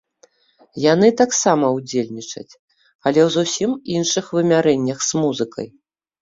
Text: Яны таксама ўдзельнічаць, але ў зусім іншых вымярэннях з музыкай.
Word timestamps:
Яны 0.93 1.09
таксама 1.21 1.65
ўдзельнічаць, 1.77 2.53
але 3.05 3.19
ў 3.25 3.27
зусім 3.37 3.77
іншых 3.97 4.33
вымярэннях 4.39 4.99
з 5.11 5.23
музыкай. 5.27 5.67